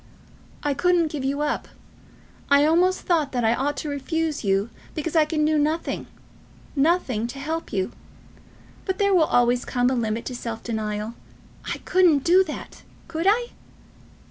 "I 0.63 0.73
couldn't 0.73 1.11
give 1.11 1.23
you 1.23 1.41
up. 1.41 1.67
I 2.49 2.65
almost 2.65 3.01
thought 3.01 3.33
that 3.33 3.45
I 3.45 3.53
ought 3.53 3.77
to 3.77 3.87
refuse 3.89 4.43
you 4.43 4.71
because 4.95 5.15
I 5.15 5.25
can 5.25 5.45
do 5.45 5.59
nothing, 5.59 6.07
nothing 6.75 7.27
to 7.27 7.37
help 7.37 7.71
you. 7.71 7.91
But 8.85 8.97
there 8.97 9.13
will 9.13 9.25
always 9.25 9.63
come 9.63 9.91
a 9.91 9.93
limit 9.93 10.25
to 10.25 10.35
self 10.35 10.63
denial. 10.63 11.13
I 11.71 11.77
couldn't 11.85 12.23
do 12.23 12.43
that! 12.45 12.81
Could 13.07 13.27
I?" 13.29 13.49